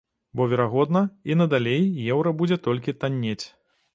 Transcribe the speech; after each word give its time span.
Бо, 0.39 0.45
верагодна, 0.53 1.01
і 1.33 1.35
надалей 1.41 1.83
еўра 2.15 2.33
будзе 2.39 2.57
толькі 2.69 2.95
таннець. 3.03 3.43